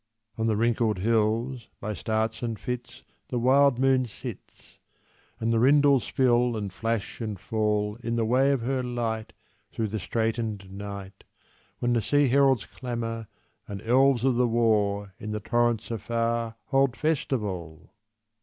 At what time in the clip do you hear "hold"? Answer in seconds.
16.69-16.95